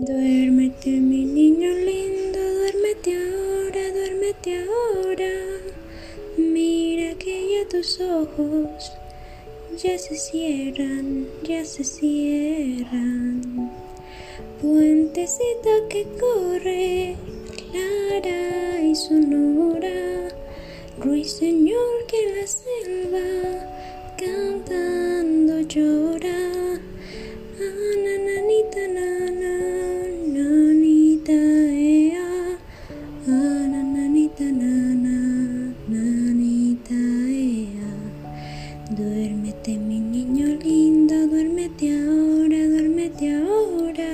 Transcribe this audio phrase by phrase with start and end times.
[0.00, 5.32] Duérmete, mi niño lindo, duérmete ahora, duérmete ahora.
[6.36, 8.92] Mira que ya tus ojos
[9.82, 13.42] ya se cierran, ya se cierran.
[14.62, 17.16] Puentecita que corre,
[17.56, 20.28] clara y sonora,
[21.00, 23.66] ruiseñor que en la selva
[24.16, 26.47] cantando llora.
[38.90, 44.12] Duérmete, mi niño lindo, duérmete ahora, duérmete ahora.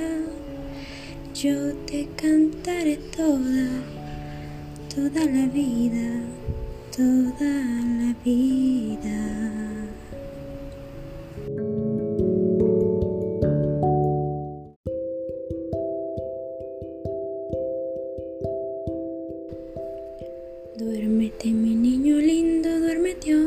[1.33, 3.69] Yo te cantaré toda,
[4.93, 6.19] toda la vida,
[6.93, 7.53] toda
[7.99, 9.17] la vida.
[20.77, 23.44] Duérmete, mi niño lindo, duérmete ahora,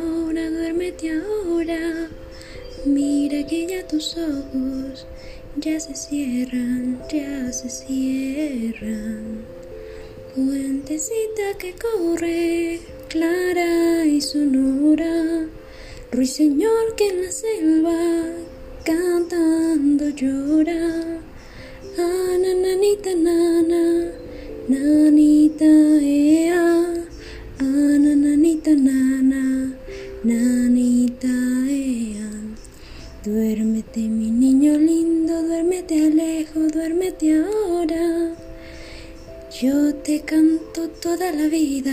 [1.06, 2.08] ahora.
[2.84, 5.06] Mira que ya tus ojos
[5.56, 9.44] ya se cierran, ya se cierran.
[10.34, 15.46] Puentecita que corre, clara y sonora.
[16.10, 18.24] Ruiseñor que en la selva
[18.84, 21.20] cantando llora.
[21.98, 24.12] Ah, nananita, nana,
[24.68, 25.27] nanita,
[33.28, 38.34] Duérmete, mi niño lindo, duérmete alejo, duérmete ahora.
[39.60, 41.92] Yo te canto toda la vida,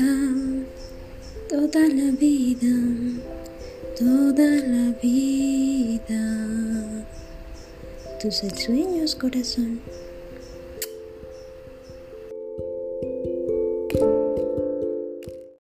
[1.49, 2.73] toda la vida,
[3.99, 6.23] toda la vida.
[8.21, 9.81] Tus sueños, corazón.